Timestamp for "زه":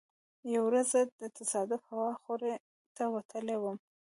1.21-1.27